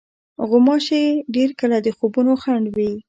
غوماشې 0.49 1.03
ډېر 1.35 1.49
کله 1.59 1.77
د 1.81 1.87
خوبونو 1.97 2.31
خنډ 2.41 2.65
وي. 2.75 2.91